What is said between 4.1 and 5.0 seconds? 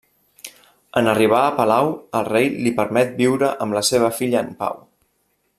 filla en pau.